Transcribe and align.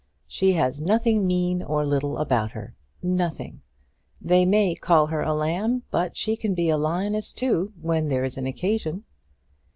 She 0.25 0.53
has 0.53 0.81
nothing 0.81 1.27
mean 1.27 1.61
or 1.61 1.85
little 1.85 2.17
about 2.17 2.53
her 2.53 2.75
nothing. 3.03 3.61
They 4.19 4.45
may 4.45 4.73
call 4.73 5.05
her 5.05 5.21
a 5.21 5.35
lamb, 5.35 5.83
but 5.91 6.17
she 6.17 6.35
can 6.35 6.55
be 6.55 6.69
a 6.71 6.77
lioness 6.79 7.31
too 7.31 7.71
when 7.79 8.07
there 8.09 8.23
is 8.23 8.35
an 8.35 8.47
occasion." 8.47 9.03